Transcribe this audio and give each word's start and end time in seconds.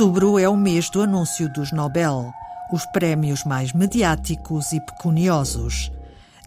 Outubro 0.00 0.38
é 0.38 0.48
o 0.48 0.56
mês 0.56 0.88
do 0.88 1.02
anúncio 1.02 1.46
dos 1.52 1.72
Nobel, 1.72 2.32
os 2.72 2.86
prémios 2.86 3.44
mais 3.44 3.74
mediáticos 3.74 4.72
e 4.72 4.80
pecuniosos. 4.80 5.92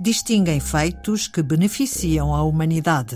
Distinguem 0.02 0.60
feitos 0.60 1.28
que 1.28 1.44
beneficiam 1.44 2.34
a 2.34 2.42
humanidade. 2.42 3.16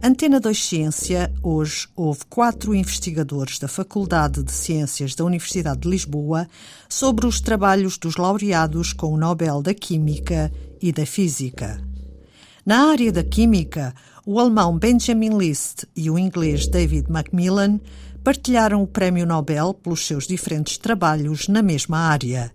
Antena 0.00 0.38
2 0.38 0.64
Ciência, 0.64 1.32
hoje 1.42 1.88
houve 1.96 2.20
quatro 2.26 2.72
investigadores 2.72 3.58
da 3.58 3.66
Faculdade 3.66 4.44
de 4.44 4.52
Ciências 4.52 5.16
da 5.16 5.24
Universidade 5.24 5.80
de 5.80 5.88
Lisboa 5.88 6.46
sobre 6.88 7.26
os 7.26 7.40
trabalhos 7.40 7.98
dos 7.98 8.14
laureados 8.14 8.92
com 8.92 9.12
o 9.12 9.18
Nobel 9.18 9.60
da 9.60 9.74
Química 9.74 10.52
e 10.80 10.92
da 10.92 11.04
Física. 11.04 11.82
Na 12.64 12.90
área 12.90 13.10
da 13.10 13.24
Química, 13.24 13.92
o 14.30 14.38
alemão 14.38 14.78
Benjamin 14.78 15.38
List 15.38 15.84
e 15.96 16.10
o 16.10 16.18
inglês 16.18 16.66
David 16.68 17.10
Macmillan 17.10 17.80
partilharam 18.22 18.82
o 18.82 18.86
Prémio 18.86 19.24
Nobel 19.24 19.72
pelos 19.72 20.06
seus 20.06 20.26
diferentes 20.26 20.76
trabalhos 20.76 21.48
na 21.48 21.62
mesma 21.62 21.96
área, 21.96 22.52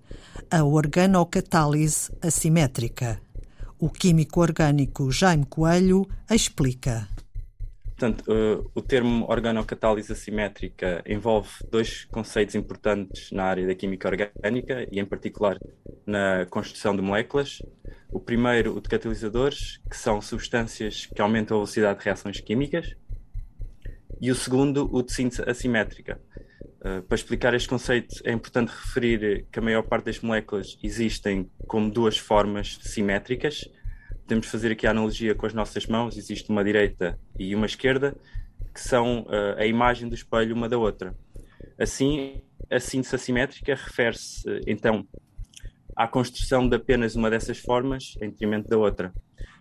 a 0.52 0.64
organocatálise 0.64 2.12
assimétrica. 2.22 3.20
O 3.80 3.90
químico 3.90 4.40
orgânico 4.40 5.12
Jaime 5.12 5.48
Coelho 5.48 6.08
explica. 6.30 7.08
Portanto, 8.04 8.26
uh, 8.28 8.70
o 8.76 8.82
termo 8.82 9.26
organocatálise 9.30 10.12
assimétrica 10.12 11.02
envolve 11.08 11.48
dois 11.72 12.04
conceitos 12.04 12.54
importantes 12.54 13.32
na 13.32 13.46
área 13.46 13.66
da 13.66 13.74
química 13.74 14.10
orgânica 14.10 14.86
e, 14.92 15.00
em 15.00 15.06
particular, 15.06 15.58
na 16.06 16.46
construção 16.50 16.94
de 16.94 17.02
moléculas. 17.02 17.62
O 18.12 18.20
primeiro, 18.20 18.76
o 18.76 18.82
de 18.82 18.90
catalisadores, 18.90 19.80
que 19.90 19.96
são 19.96 20.22
substâncias 20.22 21.06
que 21.06 21.22
aumentam 21.22 21.56
a 21.56 21.60
velocidade 21.62 22.00
de 22.00 22.04
reações 22.04 22.42
químicas, 22.42 22.94
e 24.20 24.30
o 24.30 24.36
segundo, 24.36 24.90
o 24.94 25.02
de 25.02 25.14
síntese 25.14 25.50
assimétrica. 25.50 26.20
Uh, 26.82 27.02
para 27.04 27.16
explicar 27.16 27.54
este 27.54 27.70
conceito, 27.70 28.16
é 28.26 28.34
importante 28.34 28.68
referir 28.68 29.46
que 29.50 29.60
a 29.60 29.62
maior 29.62 29.84
parte 29.84 30.08
das 30.08 30.20
moléculas 30.20 30.78
existem 30.84 31.50
como 31.68 31.90
duas 31.90 32.18
formas 32.18 32.80
simétricas. 32.82 33.64
Podemos 34.24 34.48
fazer 34.48 34.72
aqui 34.72 34.88
a 34.88 34.92
analogia 34.92 35.36
com 35.36 35.46
as 35.46 35.54
nossas 35.54 35.86
mãos: 35.86 36.18
existe 36.18 36.50
uma 36.50 36.64
direita 36.64 37.20
e 37.38 37.54
uma 37.54 37.66
esquerda, 37.66 38.16
que 38.74 38.80
são 38.80 39.24
uh, 39.24 39.58
a 39.58 39.66
imagem 39.66 40.08
do 40.08 40.16
espelho 40.16 40.56
uma 40.56 40.70
da 40.70 40.78
outra. 40.78 41.14
Assim, 41.78 42.42
a 42.72 42.80
síntese 42.80 43.16
assimétrica 43.16 43.76
refere-se, 43.76 44.44
então, 44.66 45.06
à 45.94 46.08
construção 46.08 46.68
de 46.68 46.78
apenas 46.78 47.16
uma 47.16 47.30
dessas 47.30 47.60
formas 47.60 48.16
em 48.22 48.30
detrimento 48.30 48.70
da 48.70 48.78
outra. 48.78 49.14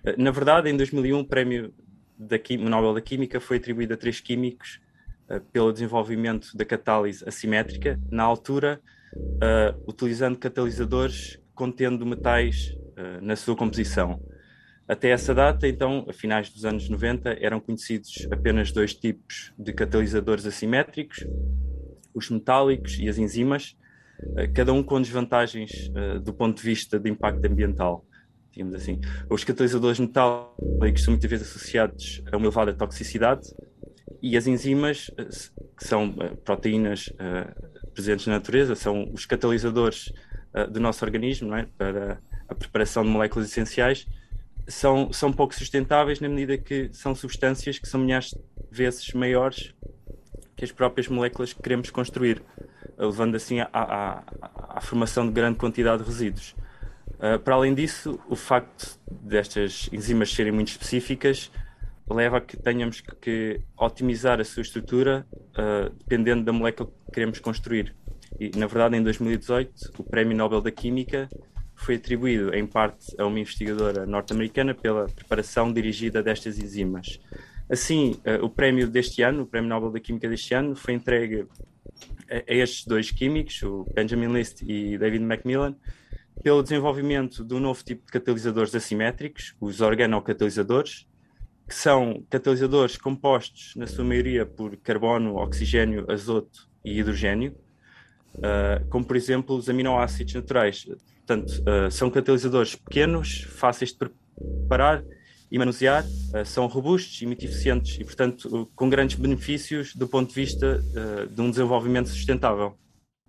Uh, 0.07 0.23
na 0.23 0.31
verdade, 0.31 0.71
em 0.71 0.77
2001, 0.77 1.19
o 1.19 1.27
prémio 1.27 1.75
da 2.17 2.37
o 2.37 2.69
Nobel 2.69 2.95
da 2.95 3.01
Química 3.01 3.41
foi 3.41 3.57
atribuído 3.57 3.95
a 3.95 3.97
três 3.97 4.21
químicos 4.21 4.81
uh, 5.29 5.41
pelo 5.53 5.73
desenvolvimento 5.73 6.57
da 6.57 6.65
catálise 6.65 7.25
assimétrica, 7.27 8.01
na 8.11 8.23
altura 8.23 8.81
utilizando 9.87 10.39
catalisadores 10.39 11.39
contendo 11.55 12.07
metais 12.07 12.75
na 13.21 13.37
sua 13.37 13.55
composição. 13.55 14.19
Até 14.87 15.11
essa 15.11 15.35
data, 15.35 15.67
então, 15.67 16.05
a 16.09 16.13
finais 16.13 16.51
dos 16.51 16.65
anos 16.65 16.89
90, 16.89 17.39
eram 17.41 17.61
conhecidos 17.61 18.27
apenas 18.31 18.73
dois 18.73 18.95
tipos 18.95 19.53
de 19.59 19.73
catalisadores 19.73 20.45
assimétricos, 20.45 21.27
os 22.15 22.29
metálicos 22.29 22.99
e 22.99 23.09
as 23.09 23.17
enzimas, 23.17 23.77
cada 24.55 24.73
um 24.73 24.83
com 24.83 25.01
desvantagens 25.01 25.91
do 26.23 26.33
ponto 26.33 26.59
de 26.59 26.63
vista 26.63 26.99
de 26.99 27.11
impacto 27.11 27.45
ambiental 27.47 28.05
digamos 28.53 28.75
assim. 28.75 29.01
Os 29.29 29.43
catalisadores 29.43 29.99
metálicos 29.99 31.03
são 31.03 31.13
muitas 31.13 31.31
vezes 31.31 31.49
associados 31.49 32.23
a 32.31 32.37
uma 32.37 32.47
elevada 32.47 32.75
toxicidade 32.75 33.49
e 34.21 34.37
as 34.37 34.47
enzimas, 34.47 35.11
eh, 35.17 35.25
que 35.77 35.85
são 35.85 36.15
eh, 36.21 36.37
proteínas 36.45 37.13
presentes 37.95 38.27
na 38.27 38.35
natureza, 38.35 38.75
são 38.75 39.11
os 39.13 39.27
catalisadores 39.27 40.13
do 40.71 40.81
nosso 40.81 41.03
organismo 41.05 41.55
é? 41.55 41.67
para 41.79 42.21
a 42.47 42.55
preparação 42.55 43.03
de 43.03 43.09
moléculas 43.09 43.49
essenciais, 43.49 44.07
são, 44.67 45.13
são 45.13 45.33
pouco 45.33 45.55
sustentáveis 45.55 46.21
na 46.21 46.29
medida 46.29 46.57
que 46.59 46.91
são 46.93 47.15
substâncias 47.15 47.79
que 47.79 47.89
são 47.89 48.01
milhares 48.01 48.31
de 48.31 48.41
vezes 48.71 49.13
maiores 49.13 49.75
que 50.57 50.65
as 50.65 50.73
próprias 50.73 51.09
moléculas 51.09 51.53
que 51.53 51.61
queremos 51.61 51.91
construir, 51.91 52.43
levando 52.97 53.35
assim 53.35 53.59
à, 53.61 54.23
formação 54.81 55.27
de 55.27 55.33
grande 55.33 55.59
quantidade 55.59 56.03
de 56.03 56.09
resíduos. 56.09 56.55
Uh, 57.15 57.39
para 57.39 57.55
além 57.55 57.75
disso, 57.75 58.19
o 58.29 58.37
facto 58.37 58.99
destas 59.11 59.89
enzimas 59.93 60.33
serem 60.33 60.53
muito 60.53 60.69
específicas 60.69 61.51
leva 62.09 62.39
a 62.39 62.41
que 62.41 62.57
tenhamos 62.57 63.01
que, 63.01 63.15
que 63.17 63.61
otimizar 63.77 64.41
a 64.41 64.45
sua 64.45 64.63
estrutura 64.63 65.27
uh, 65.33 65.91
dependendo 65.99 66.45
da 66.45 66.53
molécula 66.53 66.89
que 67.07 67.13
queremos 67.13 67.39
construir. 67.41 67.95
E, 68.39 68.51
na 68.57 68.67
verdade, 68.67 68.97
em 68.97 69.03
2018, 69.03 69.95
o 69.99 70.05
Prémio 70.05 70.37
Nobel 70.37 70.61
da 70.61 70.71
Química 70.71 71.29
foi 71.83 71.97
atribuído, 71.97 72.55
em 72.55 72.67
parte, 72.67 73.15
a 73.19 73.27
uma 73.27 73.39
investigadora 73.39 74.07
norte-americana 74.07 74.75
pela 74.75 75.07
preparação 75.07 75.73
dirigida 75.73 76.23
destas 76.23 76.59
enzimas. 76.59 77.21
Assim, 77.69 78.21
uh, 78.27 78.45
o 78.45 78.51
prémio 78.51 78.89
deste 78.89 79.23
ano, 79.23 79.43
o 79.43 79.47
Prémio 79.47 79.69
Nobel 79.69 79.91
da 79.91 80.01
Química 80.01 80.29
deste 80.29 80.55
ano, 80.55 80.77
foi 80.77 80.95
entregue 80.95 81.47
a 82.31 82.43
estes 82.47 82.87
dois 82.87 83.11
químicos, 83.11 83.63
o 83.63 83.87
Benjamin 83.95 84.33
List 84.33 84.63
e 84.63 84.97
David 84.97 85.25
Macmillan, 85.25 85.77
pelo 86.43 86.63
desenvolvimento 86.63 87.45
de 87.45 87.55
um 87.55 87.61
novo 87.61 87.83
tipo 87.85 88.07
de 88.07 88.13
catalisadores 88.13 88.75
assimétricos, 88.75 89.55
os 89.61 89.81
organocatalisadores, 89.81 91.07
que 91.69 91.75
são 91.75 92.25
catalisadores 92.29 92.97
compostos, 92.97 93.75
na 93.77 93.87
sua 93.87 94.05
maioria, 94.05 94.45
por 94.45 94.77
carbono, 94.79 95.37
oxigênio, 95.37 96.11
azoto 96.11 96.69
e 96.85 96.99
hidrogênio, 96.99 97.55
uh, 98.35 98.87
como 98.89 99.05
por 99.05 99.17
exemplo 99.17 99.57
os 99.57 99.69
aminoácidos 99.69 100.35
naturais. 100.35 100.87
Portanto, 101.27 101.63
uh, 101.63 101.91
são 101.91 102.11
catalisadores 102.11 102.75
pequenos, 102.75 103.47
fáceis 103.57 103.93
de 103.93 103.99
preparar 103.99 105.05
e 105.51 105.59
manusear, 105.59 106.05
uh, 106.05 106.45
são 106.45 106.67
robustos 106.67 107.21
e 107.23 107.27
muito 107.27 107.45
eficientes 107.45 107.99
e, 108.01 108.05
portanto, 108.05 108.69
com 108.75 108.89
grandes 108.89 109.17
benefícios 109.17 109.95
do 109.95 110.09
ponto 110.09 110.29
de 110.29 110.35
vista 110.35 110.83
de 111.31 111.41
um 111.41 111.51
desenvolvimento 111.51 112.09
sustentável. 112.09 112.77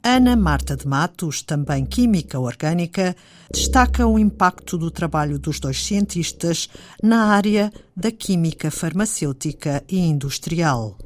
Ana 0.06 0.36
Marta 0.36 0.76
de 0.76 0.86
Matos, 0.86 1.42
também 1.42 1.86
química 1.86 2.38
orgânica, 2.38 3.16
destaca 3.50 4.06
o 4.06 4.20
impacto 4.20 4.78
do 4.78 4.92
trabalho 4.92 5.40
dos 5.40 5.62
dois 5.62 5.82
cientistas 5.82 6.68
na 7.02 7.28
área 7.28 7.72
da 7.96 8.12
química 8.12 8.70
farmacêutica 8.70 9.82
e 9.88 10.00
industrial. 10.00 10.98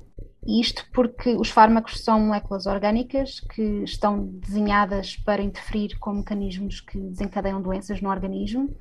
Isto 0.48 0.86
porque 0.94 1.36
os 1.36 1.50
fármacos 1.50 2.04
são 2.04 2.22
moléculas 2.22 2.66
orgânicas 2.66 3.42
que 3.42 3.84
estão 3.84 4.26
desenhadas 4.26 5.18
para 5.18 5.44
interferir 5.44 6.00
com 6.00 6.14
mecanismos 6.14 6.80
que 6.80 6.98
desencadeiam 6.98 7.62
doenças 7.62 8.00
no 8.00 8.10
organismo. 8.10 8.74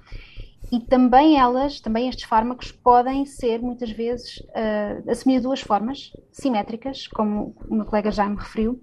E 0.70 0.80
também 0.80 1.38
elas, 1.38 1.80
também 1.80 2.08
estes 2.08 2.24
fármacos 2.24 2.70
podem 2.70 3.26
ser 3.26 3.60
muitas 3.60 3.90
vezes 3.90 4.38
uh, 4.38 5.10
assumir 5.10 5.40
duas 5.40 5.60
formas 5.60 6.12
simétricas, 6.32 7.06
como 7.08 7.54
o 7.68 7.74
meu 7.74 7.84
colega 7.84 8.10
já 8.10 8.28
me 8.28 8.36
referiu, 8.36 8.80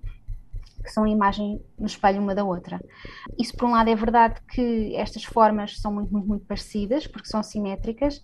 que 0.84 0.92
são 0.92 1.06
a 1.06 1.10
imagem 1.10 1.62
no 1.80 1.86
espelho 1.86 2.22
uma 2.22 2.36
da 2.36 2.44
outra. 2.44 2.80
Isso, 3.40 3.56
por 3.56 3.68
um 3.68 3.72
lado, 3.72 3.90
é 3.90 3.96
verdade 3.96 4.42
que 4.50 4.96
estas 4.96 5.24
formas 5.24 5.80
são 5.80 5.94
muito, 5.94 6.12
muito, 6.12 6.28
muito 6.28 6.46
parecidas, 6.46 7.08
porque 7.08 7.28
são 7.28 7.42
simétricas. 7.42 8.22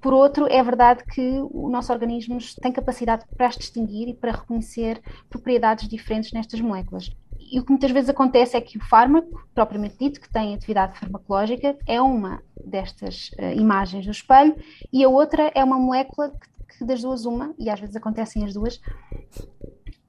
Por 0.00 0.12
outro, 0.12 0.46
é 0.50 0.62
verdade 0.62 1.04
que 1.04 1.40
o 1.50 1.68
nosso 1.68 1.92
organismo 1.92 2.38
tem 2.60 2.72
capacidade 2.72 3.24
para 3.36 3.46
as 3.46 3.56
distinguir 3.56 4.08
e 4.08 4.14
para 4.14 4.32
reconhecer 4.32 5.00
propriedades 5.28 5.88
diferentes 5.88 6.32
nestas 6.32 6.60
moléculas. 6.60 7.10
E 7.50 7.60
o 7.60 7.64
que 7.64 7.70
muitas 7.70 7.90
vezes 7.90 8.10
acontece 8.10 8.56
é 8.56 8.60
que 8.60 8.76
o 8.76 8.84
fármaco, 8.84 9.46
propriamente 9.54 9.96
dito, 9.98 10.20
que 10.20 10.28
tem 10.28 10.54
atividade 10.54 10.98
farmacológica, 10.98 11.76
é 11.86 12.00
uma 12.00 12.42
destas 12.64 13.30
uh, 13.38 13.52
imagens 13.56 14.04
do 14.04 14.10
espelho 14.10 14.56
e 14.92 15.04
a 15.04 15.08
outra 15.08 15.52
é 15.54 15.62
uma 15.62 15.78
molécula 15.78 16.30
que, 16.30 16.78
que 16.78 16.84
das 16.84 17.02
duas 17.02 17.24
uma, 17.24 17.54
e 17.58 17.70
às 17.70 17.78
vezes 17.78 17.94
acontecem 17.94 18.44
as 18.44 18.52
duas, 18.52 18.80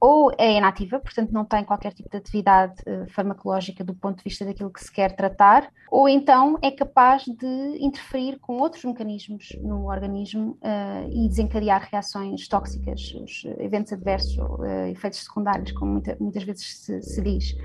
ou 0.00 0.32
é 0.38 0.56
inativa, 0.56 1.00
portanto 1.00 1.32
não 1.32 1.44
tem 1.44 1.64
qualquer 1.64 1.92
tipo 1.92 2.08
de 2.08 2.16
atividade 2.16 2.74
uh, 2.86 3.10
farmacológica 3.10 3.82
do 3.82 3.94
ponto 3.94 4.18
de 4.18 4.24
vista 4.24 4.44
daquilo 4.44 4.70
que 4.70 4.82
se 4.82 4.92
quer 4.92 5.14
tratar, 5.14 5.68
ou 5.90 6.08
então 6.08 6.58
é 6.62 6.70
capaz 6.70 7.24
de 7.24 7.78
interferir 7.80 8.38
com 8.38 8.58
outros 8.58 8.84
mecanismos 8.84 9.48
no 9.60 9.86
organismo 9.86 10.58
uh, 10.62 11.08
e 11.10 11.28
desencadear 11.28 11.88
reações 11.90 12.46
tóxicas, 12.46 13.14
os 13.14 13.44
eventos 13.58 13.92
adversos, 13.92 14.36
uh, 14.38 14.86
efeitos 14.90 15.24
secundários, 15.24 15.72
como 15.72 15.92
muita, 15.92 16.16
muitas 16.20 16.44
vezes 16.44 16.78
se, 16.78 17.02
se 17.02 17.22
diz. 17.22 17.56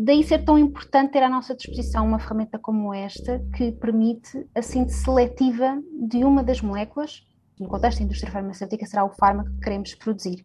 Daí 0.00 0.22
ser 0.22 0.44
tão 0.44 0.56
importante 0.56 1.12
ter 1.12 1.24
à 1.24 1.28
nossa 1.28 1.56
disposição 1.56 2.06
uma 2.06 2.20
ferramenta 2.20 2.56
como 2.56 2.94
esta, 2.94 3.44
que 3.56 3.72
permite 3.72 4.46
a 4.54 4.62
síntese 4.62 5.02
seletiva 5.02 5.82
de 6.06 6.24
uma 6.24 6.44
das 6.44 6.60
moléculas 6.60 7.26
no 7.60 7.68
contexto 7.68 7.98
da 7.98 8.04
indústria 8.04 8.32
farmacêutica, 8.32 8.86
será 8.86 9.04
o 9.04 9.10
fármaco 9.10 9.50
que 9.50 9.60
queremos 9.60 9.94
produzir. 9.94 10.44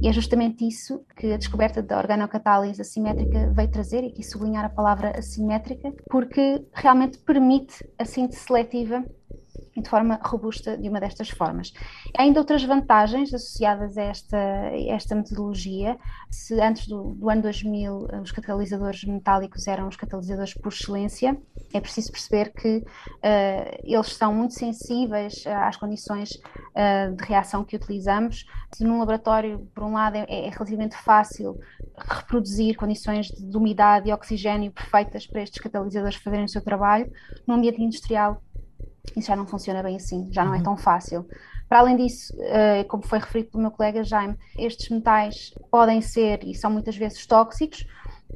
E 0.00 0.08
é 0.08 0.12
justamente 0.12 0.66
isso 0.66 1.04
que 1.16 1.32
a 1.32 1.36
descoberta 1.36 1.82
da 1.82 1.98
organocatálise 1.98 2.80
assimétrica 2.80 3.52
veio 3.52 3.70
trazer, 3.70 4.04
e 4.04 4.08
aqui 4.08 4.22
sublinhar 4.22 4.64
a 4.64 4.68
palavra 4.68 5.18
assimétrica, 5.18 5.92
porque 6.10 6.64
realmente 6.72 7.18
permite 7.18 7.88
a 7.98 8.04
síntese 8.04 8.44
seletiva 8.44 9.04
de 9.80 9.88
forma 9.88 10.18
robusta 10.22 10.76
de 10.76 10.88
uma 10.88 11.00
destas 11.00 11.30
formas. 11.30 11.72
Há 12.16 12.22
ainda 12.22 12.40
outras 12.40 12.64
vantagens 12.64 13.32
associadas 13.32 13.96
a 13.96 14.02
esta, 14.02 14.38
esta 14.88 15.14
metodologia. 15.14 15.98
Se 16.30 16.60
antes 16.60 16.86
do, 16.86 17.14
do, 17.14 17.28
ano 17.28 17.42
2000 17.42 18.08
os 18.22 18.32
catalisadores 18.32 19.04
metálicos 19.04 19.66
eram 19.66 19.88
os 19.88 19.96
catalisadores 19.96 20.54
por 20.54 20.72
excelência, 20.72 21.36
é 21.72 21.80
preciso 21.80 22.12
perceber 22.12 22.52
que 22.52 22.78
uh, 22.78 23.78
eles 23.82 24.12
são 24.14 24.34
muito 24.34 24.54
sensíveis 24.54 25.44
às 25.46 25.76
condições 25.76 26.30
uh, 26.30 27.14
de 27.14 27.24
reação 27.24 27.64
que 27.64 27.76
utilizamos. 27.76 28.46
Se 28.74 28.84
num 28.84 28.98
laboratório, 28.98 29.68
por 29.74 29.84
um 29.84 29.92
lado, 29.92 30.16
é, 30.16 30.26
é 30.28 30.50
relativamente 30.50 30.96
fácil 30.96 31.58
reproduzir 31.96 32.76
condições 32.76 33.26
de, 33.26 33.44
de 33.44 33.56
umidade 33.56 34.08
e 34.08 34.12
oxigênio 34.12 34.72
perfeitas 34.72 35.26
para 35.26 35.42
estes 35.42 35.60
catalisadores 35.60 36.16
fazerem 36.16 36.44
o 36.44 36.48
seu 36.48 36.62
trabalho, 36.62 37.10
no 37.46 37.54
ambiente 37.54 37.82
industrial 37.82 38.42
isso 39.16 39.28
já 39.28 39.36
não 39.36 39.46
funciona 39.46 39.82
bem 39.82 39.96
assim, 39.96 40.28
já 40.30 40.44
não 40.44 40.54
é 40.54 40.58
uhum. 40.58 40.62
tão 40.62 40.76
fácil. 40.76 41.26
Para 41.68 41.80
além 41.80 41.96
disso, 41.96 42.34
eh, 42.40 42.84
como 42.84 43.06
foi 43.06 43.18
referido 43.18 43.50
pelo 43.50 43.62
meu 43.62 43.70
colega 43.70 44.02
Jaime, 44.02 44.36
estes 44.56 44.88
metais 44.88 45.52
podem 45.70 46.00
ser 46.00 46.42
e 46.44 46.54
são 46.54 46.70
muitas 46.70 46.96
vezes 46.96 47.26
tóxicos, 47.26 47.86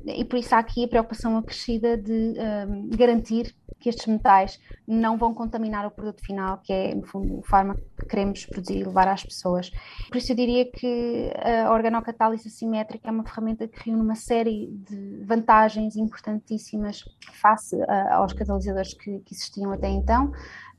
e 0.06 0.24
por 0.24 0.38
isso 0.38 0.54
há 0.54 0.58
aqui 0.58 0.84
a 0.84 0.88
preocupação 0.88 1.36
acrescida 1.36 1.96
de 1.96 2.34
um, 2.68 2.88
garantir 2.96 3.54
que 3.78 3.88
estes 3.88 4.06
metais 4.06 4.60
não 4.86 5.18
vão 5.18 5.34
contaminar 5.34 5.84
o 5.84 5.90
produto 5.90 6.24
final, 6.24 6.58
que 6.58 6.72
é, 6.72 6.94
no 6.94 7.04
fundo, 7.04 7.38
o 7.38 7.42
fármaco 7.42 7.80
que 7.98 8.06
queremos 8.06 8.46
produzir 8.46 8.78
e 8.78 8.84
levar 8.84 9.08
às 9.08 9.24
pessoas. 9.24 9.70
Por 10.08 10.18
isso 10.18 10.30
eu 10.30 10.36
diria 10.36 10.70
que 10.70 11.32
a 11.64 11.72
organocatálise 11.72 12.46
assimétrica 12.46 13.08
é 13.08 13.10
uma 13.10 13.24
ferramenta 13.24 13.66
que 13.66 13.90
reúne 13.90 14.02
uma 14.02 14.14
série 14.14 14.68
de 14.88 15.24
vantagens 15.24 15.96
importantíssimas 15.96 17.04
face 17.40 17.76
aos 18.12 18.32
catalisadores 18.32 18.94
que, 18.94 19.18
que 19.20 19.34
existiam 19.34 19.72
até 19.72 19.88
então, 19.88 20.32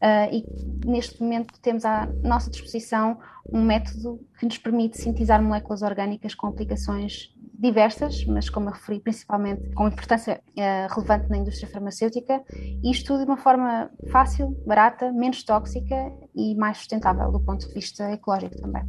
Uh, 0.03 0.27
e 0.33 0.85
neste 0.85 1.21
momento 1.21 1.57
temos 1.61 1.85
à 1.85 2.05
nossa 2.21 2.49
disposição 2.51 3.17
um 3.49 3.63
método 3.63 4.19
que 4.37 4.45
nos 4.45 4.57
permite 4.57 4.97
sintetizar 4.97 5.41
moléculas 5.41 5.81
orgânicas 5.81 6.35
com 6.35 6.47
aplicações 6.47 7.32
diversas, 7.63 8.25
mas 8.25 8.49
como 8.49 8.69
eu 8.69 8.73
referi, 8.73 8.99
principalmente 8.99 9.73
com 9.73 9.87
importância 9.87 10.41
uh, 10.49 10.93
relevante 10.93 11.29
na 11.29 11.37
indústria 11.37 11.69
farmacêutica, 11.69 12.43
isto 12.83 13.17
de 13.17 13.23
uma 13.23 13.37
forma 13.37 13.89
fácil, 14.11 14.55
barata, 14.65 15.11
menos 15.11 15.43
tóxica 15.43 15.95
e 16.35 16.55
mais 16.55 16.77
sustentável 16.77 17.31
do 17.31 17.39
ponto 17.39 17.67
de 17.67 17.73
vista 17.73 18.11
ecológico 18.11 18.57
também. 18.57 18.83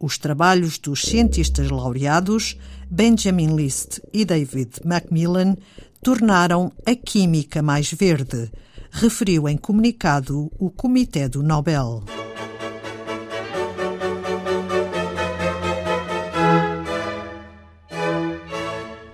Os 0.00 0.16
trabalhos 0.16 0.78
dos 0.78 1.02
cientistas 1.02 1.70
laureados 1.70 2.56
Benjamin 2.88 3.56
List 3.56 3.98
e 4.12 4.24
David 4.24 4.80
Macmillan 4.84 5.56
tornaram 6.00 6.70
a 6.86 6.94
química 6.94 7.60
mais 7.62 7.92
verde 7.92 8.50
referiu 8.90 9.48
em 9.48 9.56
comunicado 9.56 10.50
o 10.58 10.70
Comitê 10.70 11.28
do 11.28 11.42
Nobel. 11.42 12.02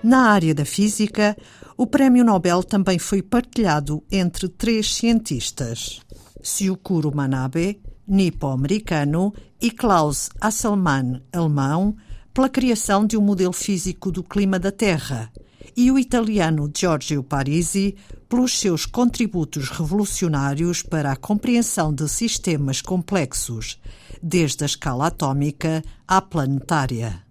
Na 0.05 0.29
área 0.29 0.53
da 0.53 0.63
física, 0.63 1.35
o 1.75 1.87
Prémio 1.87 2.23
Nobel 2.23 2.61
também 2.61 2.99
foi 2.99 3.23
partilhado 3.23 4.03
entre 4.11 4.47
três 4.47 4.93
cientistas: 4.93 5.99
Syukuro 6.43 7.11
Manabe, 7.11 7.81
nipo-americano, 8.07 9.33
e 9.59 9.71
Klaus 9.71 10.29
Hasselmann, 10.39 11.23
alemão, 11.33 11.95
pela 12.31 12.47
criação 12.47 13.03
de 13.03 13.17
um 13.17 13.21
modelo 13.21 13.51
físico 13.51 14.11
do 14.11 14.23
clima 14.23 14.59
da 14.59 14.71
Terra, 14.71 15.31
e 15.75 15.89
o 15.91 15.97
italiano 15.97 16.71
Giorgio 16.71 17.23
Parisi 17.23 17.95
pelos 18.29 18.59
seus 18.59 18.85
contributos 18.85 19.69
revolucionários 19.69 20.83
para 20.83 21.13
a 21.13 21.15
compreensão 21.15 21.91
de 21.91 22.07
sistemas 22.07 22.79
complexos, 22.79 23.81
desde 24.21 24.65
a 24.65 24.67
escala 24.67 25.07
atómica 25.07 25.83
à 26.07 26.21
planetária. 26.21 27.24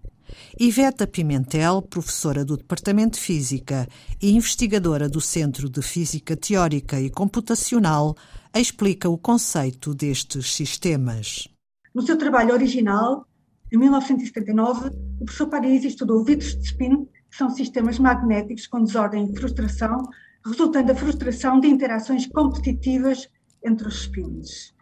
Iveta 0.58 1.06
Pimentel, 1.06 1.82
professora 1.82 2.44
do 2.44 2.56
Departamento 2.56 3.19
de 3.19 3.25
Física 3.25 3.88
e 4.20 4.32
investigadora 4.32 5.08
do 5.08 5.20
Centro 5.20 5.69
de 5.69 5.82
Física 5.82 6.37
Teórica 6.37 7.00
e 7.00 7.11
Computacional, 7.11 8.17
explica 8.55 9.08
o 9.08 9.19
conceito 9.19 9.94
destes 9.94 10.55
sistemas. 10.55 11.49
No 11.94 12.02
seu 12.02 12.17
trabalho 12.17 12.52
original, 12.52 13.26
em 13.73 13.79
1979, 13.79 14.88
o 15.20 15.25
professor 15.25 15.49
Parisi 15.49 15.88
estudou 15.88 16.25
vidros 16.25 16.55
de 16.56 16.64
spin 16.64 17.06
são 17.37 17.50
sistemas 17.50 17.99
magnéticos 17.99 18.67
com 18.67 18.85
desordem 18.85 19.29
e 19.29 19.37
frustração, 19.37 20.08
resultando 20.47 20.88
da 20.88 20.94
frustração 20.94 21.58
de 21.58 21.67
interações 21.67 22.26
competitivas 22.26 23.29
entre 23.64 23.88
os 23.88 24.02
spins. 24.02 24.74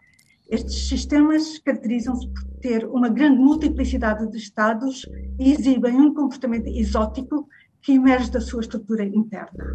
Estes 0.53 0.87
sistemas 0.87 1.57
caracterizam-se 1.57 2.27
por 2.27 2.43
ter 2.61 2.85
uma 2.85 3.09
grande 3.09 3.39
multiplicidade 3.39 4.29
de 4.29 4.37
estados 4.37 5.03
e 5.39 5.51
exibem 5.51 5.95
um 5.95 6.13
comportamento 6.13 6.67
exótico 6.67 7.47
que 7.81 7.93
emerge 7.93 8.29
da 8.29 8.39
sua 8.39 8.61
estrutura 8.61 9.03
interna. 9.03 9.65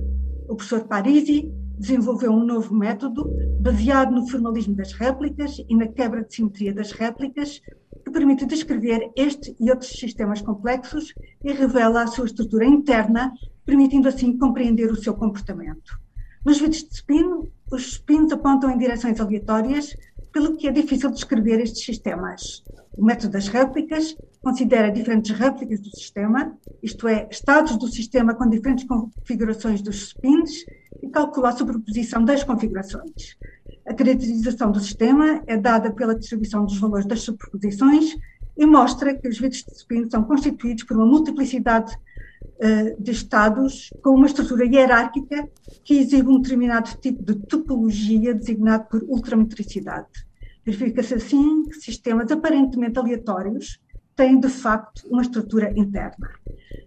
O 0.48 0.54
professor 0.54 0.86
Parisi 0.86 1.52
desenvolveu 1.76 2.30
um 2.30 2.44
novo 2.44 2.72
método 2.72 3.28
baseado 3.60 4.12
no 4.12 4.28
formalismo 4.28 4.76
das 4.76 4.92
réplicas 4.92 5.56
e 5.68 5.74
na 5.74 5.88
quebra 5.88 6.22
de 6.22 6.32
simetria 6.32 6.72
das 6.72 6.92
réplicas, 6.92 7.60
que 8.04 8.12
permite 8.12 8.46
descrever 8.46 9.10
este 9.16 9.56
e 9.58 9.72
outros 9.72 9.90
sistemas 9.90 10.40
complexos 10.40 11.12
e 11.42 11.52
revela 11.54 12.04
a 12.04 12.06
sua 12.06 12.26
estrutura 12.26 12.64
interna, 12.64 13.32
permitindo 13.66 14.06
assim 14.06 14.38
compreender 14.38 14.92
o 14.92 15.02
seu 15.02 15.14
comportamento. 15.14 15.98
Nos 16.46 16.60
vídeos 16.60 16.84
de 16.84 16.94
spin, 16.94 17.50
os 17.70 17.94
spins 17.94 18.30
apontam 18.32 18.70
em 18.70 18.78
direções 18.78 19.20
aleatórias, 19.20 19.94
pelo 20.38 20.56
que 20.56 20.68
é 20.68 20.70
difícil 20.70 21.10
descrever 21.10 21.58
estes 21.60 21.84
sistemas. 21.84 22.62
O 22.96 23.04
método 23.04 23.32
das 23.32 23.48
réplicas 23.48 24.16
considera 24.40 24.88
diferentes 24.88 25.36
réplicas 25.36 25.80
do 25.80 25.90
sistema, 25.90 26.56
isto 26.80 27.08
é, 27.08 27.26
estados 27.28 27.76
do 27.76 27.88
sistema 27.88 28.32
com 28.32 28.48
diferentes 28.48 28.84
configurações 28.84 29.82
dos 29.82 30.10
spins, 30.10 30.64
e 31.02 31.08
calcula 31.08 31.48
a 31.48 31.52
superposição 31.52 32.24
das 32.24 32.44
configurações. 32.44 33.36
A 33.84 33.92
caracterização 33.92 34.70
do 34.70 34.78
sistema 34.78 35.42
é 35.44 35.56
dada 35.56 35.90
pela 35.90 36.14
distribuição 36.14 36.64
dos 36.64 36.78
valores 36.78 37.06
das 37.06 37.22
superposições 37.22 38.16
e 38.56 38.64
mostra 38.64 39.14
que 39.14 39.26
os 39.26 39.40
vídeos 39.40 39.64
de 39.64 39.72
spin 39.72 40.08
são 40.08 40.22
constituídos 40.22 40.84
por 40.84 40.96
uma 40.96 41.06
multiplicidade 41.06 41.96
uh, 42.42 43.02
de 43.02 43.10
estados 43.10 43.90
com 44.04 44.10
uma 44.10 44.26
estrutura 44.26 44.64
hierárquica 44.64 45.48
que 45.82 45.98
exibe 45.98 46.28
um 46.28 46.40
determinado 46.40 46.90
tipo 47.00 47.24
de 47.24 47.34
topologia 47.34 48.32
designado 48.32 48.86
por 48.88 49.02
ultrametricidade. 49.02 50.27
Verifica-se 50.68 51.14
assim 51.14 51.62
que 51.62 51.80
sistemas 51.80 52.30
aparentemente 52.30 52.98
aleatórios 52.98 53.80
têm, 54.14 54.38
de 54.38 54.50
facto, 54.50 55.00
uma 55.10 55.22
estrutura 55.22 55.72
interna. 55.74 56.28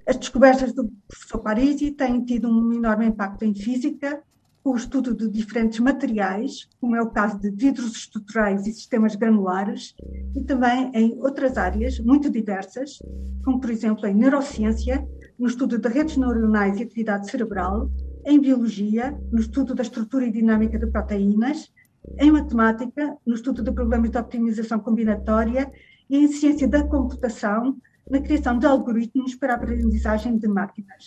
As 0.08 0.18
descobertas 0.18 0.72
do 0.72 0.88
professor 1.08 1.40
Parisi 1.40 1.90
têm 1.90 2.24
tido 2.24 2.48
um 2.48 2.74
enorme 2.74 3.08
impacto 3.08 3.44
em 3.44 3.56
física, 3.56 4.22
com 4.64 4.74
o 4.74 4.76
estudo 4.76 5.16
de 5.16 5.28
diferentes 5.28 5.80
materiais, 5.80 6.70
como 6.80 6.96
é 6.96 7.02
o 7.02 7.10
caso 7.10 7.40
de 7.40 7.50
vidros 7.50 7.96
estruturais 7.96 8.68
e 8.68 8.72
sistemas 8.72 9.16
granulares, 9.16 9.96
e 10.36 10.44
também 10.44 10.92
em 10.94 11.20
outras 11.20 11.58
áreas 11.58 11.98
muito 12.00 12.30
diversas, 12.30 13.00
como 13.44 13.60
por 13.60 13.72
exemplo 13.72 14.06
em 14.06 14.14
neurociência, 14.14 15.04
no 15.40 15.48
estudo 15.48 15.80
de 15.80 15.90
redes 15.90 16.18
neuronais 16.18 16.80
e 16.80 16.84
atividade 16.84 17.32
cerebral, 17.32 17.90
em 18.28 18.40
biologia, 18.40 19.20
no 19.32 19.40
estudo 19.40 19.74
da 19.74 19.82
estrutura 19.82 20.28
e 20.28 20.32
dinâmica 20.32 20.78
de 20.78 20.86
proteínas, 20.86 21.72
em 22.18 22.32
matemática, 22.32 23.16
no 23.26 23.36
estudo 23.36 23.64
de 23.64 23.72
problemas 23.72 24.12
de 24.12 24.18
optimização 24.18 24.80
combinatória 24.80 25.72
e 26.10 26.18
em 26.18 26.28
ciência 26.28 26.68
da 26.68 26.84
computação, 26.84 27.78
na 28.10 28.20
criação 28.20 28.60
de 28.60 28.66
algoritmos 28.66 29.36
para 29.36 29.54
a 29.54 29.56
aprendizagem 29.56 30.38
de 30.38 30.48
máquinas. 30.48 31.06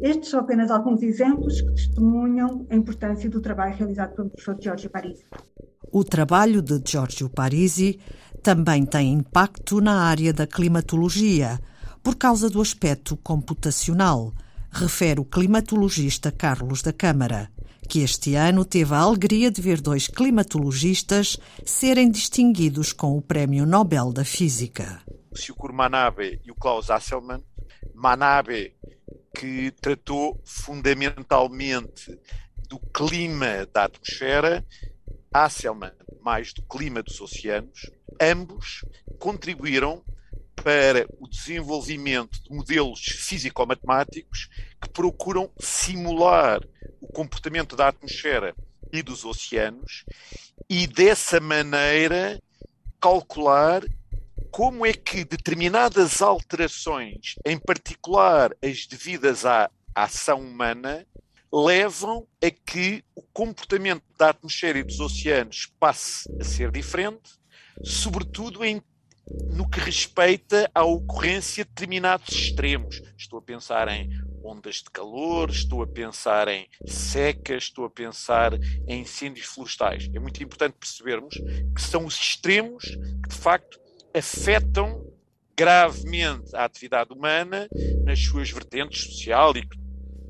Estes 0.00 0.30
são 0.30 0.40
apenas 0.40 0.70
alguns 0.70 1.02
exemplos 1.02 1.60
que 1.60 1.74
testemunham 1.74 2.66
a 2.70 2.74
importância 2.74 3.28
do 3.28 3.40
trabalho 3.40 3.76
realizado 3.76 4.14
pelo 4.14 4.30
professor 4.30 4.56
Giorgio 4.60 4.90
Parisi. 4.90 5.24
O 5.92 6.02
trabalho 6.02 6.62
de 6.62 6.80
Giorgio 6.84 7.28
Parisi 7.28 8.00
também 8.42 8.86
tem 8.86 9.12
impacto 9.12 9.80
na 9.80 10.02
área 10.02 10.32
da 10.32 10.46
climatologia, 10.46 11.60
por 12.02 12.16
causa 12.16 12.48
do 12.48 12.60
aspecto 12.60 13.16
computacional, 13.16 14.32
refere 14.70 15.20
o 15.20 15.24
climatologista 15.24 16.32
Carlos 16.32 16.80
da 16.80 16.92
Câmara, 16.92 17.50
que 17.90 18.04
este 18.04 18.36
ano 18.36 18.64
teve 18.64 18.94
a 18.94 18.98
alegria 18.98 19.50
de 19.50 19.60
ver 19.60 19.80
dois 19.80 20.06
climatologistas 20.06 21.36
serem 21.64 22.08
distinguidos 22.08 22.92
com 22.92 23.18
o 23.18 23.20
Prémio 23.20 23.66
Nobel 23.66 24.12
da 24.12 24.24
Física 24.24 25.02
o 25.30 25.38
Syukur 25.38 25.72
Manabe 25.72 26.40
e 26.44 26.50
o 26.50 26.54
Klaus 26.54 26.90
Hasselmann. 26.90 27.42
Manabe, 27.94 28.74
que 29.36 29.70
tratou 29.80 30.40
fundamentalmente 30.44 32.18
do 32.68 32.78
clima 32.78 33.66
da 33.72 33.84
atmosfera, 33.84 34.64
Hasselmann, 35.32 35.92
mais 36.20 36.52
do 36.52 36.62
clima 36.62 37.02
dos 37.02 37.20
oceanos. 37.20 37.90
Ambos 38.20 38.84
contribuíram 39.18 40.04
para 40.56 41.06
o 41.18 41.28
desenvolvimento 41.28 42.42
de 42.42 42.54
modelos 42.54 43.00
físico-matemáticos 43.00 44.48
que 44.80 44.88
procuram 44.90 45.50
simular 45.58 46.60
comportamento 47.12 47.76
da 47.76 47.88
atmosfera 47.88 48.54
e 48.92 49.02
dos 49.02 49.24
oceanos 49.24 50.04
e 50.68 50.86
dessa 50.86 51.40
maneira 51.40 52.40
calcular 53.00 53.82
como 54.50 54.84
é 54.84 54.92
que 54.92 55.24
determinadas 55.24 56.20
alterações, 56.20 57.36
em 57.44 57.58
particular 57.58 58.54
as 58.62 58.86
devidas 58.86 59.44
à 59.46 59.70
ação 59.94 60.40
humana, 60.40 61.06
levam 61.52 62.26
a 62.42 62.50
que 62.50 63.04
o 63.14 63.22
comportamento 63.32 64.02
da 64.18 64.30
atmosfera 64.30 64.78
e 64.78 64.84
dos 64.84 65.00
oceanos 65.00 65.72
passe 65.78 66.28
a 66.40 66.44
ser 66.44 66.70
diferente, 66.70 67.32
sobretudo 67.84 68.64
em, 68.64 68.82
no 69.52 69.68
que 69.68 69.80
respeita 69.80 70.70
à 70.74 70.84
ocorrência 70.84 71.64
de 71.64 71.70
determinados 71.70 72.28
extremos. 72.28 73.00
Estou 73.16 73.38
a 73.38 73.42
pensar 73.42 73.88
em 73.88 74.10
ondas 74.42 74.76
de 74.76 74.90
calor, 74.90 75.50
estou 75.50 75.82
a 75.82 75.86
pensar 75.86 76.48
em 76.48 76.66
secas, 76.86 77.64
estou 77.64 77.84
a 77.84 77.90
pensar 77.90 78.52
em 78.86 79.02
incêndios 79.02 79.46
florestais. 79.46 80.08
É 80.14 80.18
muito 80.18 80.42
importante 80.42 80.76
percebermos 80.78 81.34
que 81.74 81.82
são 81.82 82.06
os 82.06 82.14
extremos 82.14 82.84
que, 82.84 83.28
de 83.28 83.36
facto, 83.36 83.80
afetam 84.14 85.06
gravemente 85.56 86.56
a 86.56 86.64
atividade 86.64 87.12
humana 87.12 87.68
nas 88.04 88.18
suas 88.18 88.50
vertentes 88.50 89.04
social, 89.04 89.52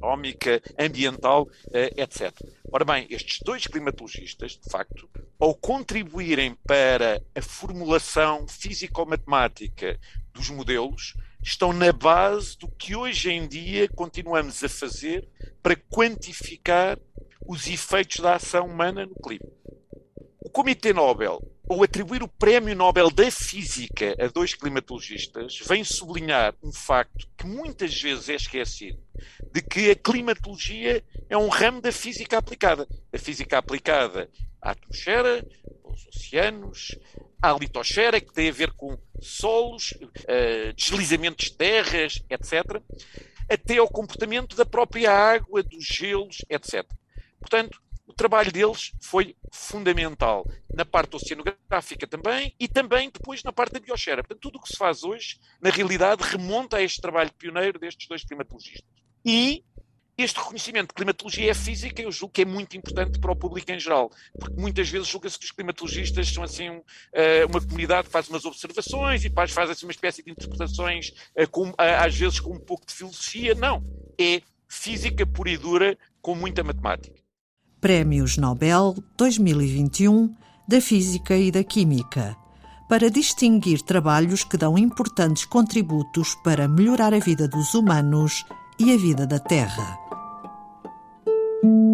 económica, 0.01 0.61
ambiental, 0.79 1.49
eh, 1.73 1.93
etc. 1.99 2.33
Ora 2.73 2.85
bem, 2.85 3.07
estes 3.11 3.39
dois 3.45 3.67
climatologistas, 3.67 4.53
de 4.53 4.69
facto, 4.69 5.09
ao 5.39 5.55
contribuírem 5.55 6.57
para 6.67 7.23
a 7.35 7.43
formulação 7.43 8.47
físico-matemática 8.49 10.01
dos 10.33 10.51
modelos, 10.51 11.15
estão 11.43 11.73
na 11.73 11.93
base 11.93 12.59
do 12.59 12.69
que 12.69 12.95
hoje 12.95 13.31
em 13.31 13.47
dia 13.47 13.89
continuamos 13.89 14.63
a 14.63 14.69
fazer 14.69 15.29
para 15.63 15.77
quantificar 15.77 16.99
os 17.47 17.67
efeitos 17.67 18.19
da 18.19 18.35
ação 18.35 18.67
humana 18.67 19.07
no 19.07 19.15
clima. 19.15 19.49
O 20.39 20.51
Comitê 20.51 20.93
Nobel, 20.93 21.41
ao 21.69 21.83
atribuir 21.83 22.23
o 22.23 22.29
Prémio 22.29 22.75
Nobel 22.75 23.11
da 23.11 23.31
Física 23.31 24.17
a 24.19 24.27
dois 24.27 24.55
climatologistas, 24.55 25.59
vem 25.67 25.85
sublinhar 25.85 26.55
um 26.63 26.73
facto 26.73 27.29
que 27.37 27.47
muitas 27.47 28.01
vezes 28.01 28.29
é 28.29 28.35
esquecido, 28.35 28.99
de 29.53 29.63
que 29.63 29.91
a 29.91 29.95
climatologia 29.95 31.05
é 31.29 31.37
um 31.37 31.49
ramo 31.49 31.81
da 31.81 31.93
física 31.93 32.39
aplicada. 32.39 32.89
A 33.13 33.19
física 33.19 33.59
aplicada 33.59 34.31
à 34.61 34.73
atmosfera, 34.73 35.47
aos 35.85 36.07
oceanos, 36.09 36.99
à 37.41 37.53
litosfera, 37.53 38.21
que 38.21 38.33
tem 38.33 38.49
a 38.49 38.53
ver 38.53 38.73
com 38.73 38.99
solos, 39.21 39.93
uh, 40.01 40.73
deslizamentos 40.75 41.47
de 41.47 41.57
terras, 41.57 42.23
etc., 42.29 42.83
até 43.49 43.79
ao 43.79 43.89
comportamento 43.89 44.57
da 44.57 44.65
própria 44.65 45.11
água, 45.11 45.63
dos 45.63 45.85
gelos, 45.85 46.39
etc. 46.49 46.87
Portanto, 47.41 47.81
o 48.07 48.13
trabalho 48.13 48.51
deles 48.51 48.93
foi 49.01 49.37
fundamental 49.53 50.45
na 50.75 50.85
parte 50.85 51.17
oceanográfica 51.17 52.07
também 52.07 52.55
e 52.59 52.67
também 52.67 53.09
depois 53.09 53.43
na 53.43 53.53
parte 53.53 53.73
da 53.73 53.81
biosfera. 53.81 54.23
Portanto, 54.23 54.41
tudo 54.41 54.59
o 54.59 54.63
que 54.63 54.69
se 54.69 54.77
faz 54.77 55.05
hoje, 55.05 55.39
na 55.61 55.71
realidade, 55.71 56.23
remonta 56.25 56.79
a 56.79 56.83
este 56.83 57.01
trabalho 57.01 57.33
pioneiro 57.33 57.79
destes 57.79 58.09
dois 58.09 58.25
climatologistas. 58.25 59.01
E 59.25 59.65
este 60.23 60.39
reconhecimento 60.39 60.89
de 60.89 60.95
climatologia 60.95 61.51
é 61.51 61.55
física, 61.55 62.03
eu 62.03 62.11
julgo 62.13 62.33
que 62.33 62.43
é 62.43 62.45
muito 62.45 62.77
importante 62.77 63.19
para 63.19 63.33
o 63.33 63.37
público 63.37 63.71
em 63.71 63.79
geral, 63.79 64.11
porque 64.39 64.61
muitas 64.61 64.89
vezes 64.89 65.09
julga-se 65.09 65.39
que 65.39 65.45
os 65.45 65.51
climatologistas 65.51 66.29
são 66.29 66.43
assim 66.43 66.81
eh, 67.13 67.45
uma 67.47 67.61
comunidade 67.61 68.07
que 68.07 68.13
faz 68.13 68.29
umas 68.29 68.45
observações 68.45 69.25
e 69.25 69.31
faz 69.31 69.71
assim 69.71 69.87
uma 69.87 69.93
espécie 69.93 70.23
de 70.23 70.31
interpretações, 70.31 71.13
eh, 71.35 71.47
com, 71.47 71.73
às 71.77 72.17
vezes 72.17 72.41
com 72.41 72.55
um 72.55 72.61
pouco 72.61 72.87
de 72.87 72.93
filosofia. 72.93 73.55
Não, 73.55 73.83
é 74.19 74.43
física 74.69 75.27
pura 75.27 75.51
e 75.51 75.57
dura 75.57 75.99
com 76.21 76.35
muita 76.35 76.63
matemática. 76.63 77.21
Prémios 77.81 78.37
Nobel 78.37 78.95
2021 79.17 80.35
da 80.69 80.81
Física 80.81 81.37
e 81.37 81.51
da 81.51 81.65
Química 81.65 82.37
para 82.91 83.09
distinguir 83.09 83.83
trabalhos 83.83 84.43
que 84.43 84.57
dão 84.57 84.77
importantes 84.77 85.45
contributos 85.45 86.35
para 86.43 86.67
melhorar 86.67 87.15
a 87.15 87.21
vida 87.21 87.47
dos 87.47 87.73
humanos 87.73 88.45
e 88.81 88.93
a 88.93 88.97
vida 88.97 89.27
da 89.27 89.39
Terra. 89.39 90.10
thank 91.63 91.73
you 91.75 91.90